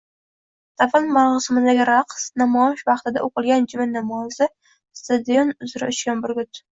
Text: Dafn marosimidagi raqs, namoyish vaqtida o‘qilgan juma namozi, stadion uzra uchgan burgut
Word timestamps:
Dafn 0.81 1.09
marosimidagi 1.17 1.85
raqs, 1.89 2.23
namoyish 2.41 2.81
vaqtida 2.87 3.23
o‘qilgan 3.27 3.67
juma 3.75 3.87
namozi, 3.91 4.49
stadion 5.03 5.53
uzra 5.67 5.91
uchgan 5.95 6.25
burgut 6.25 6.63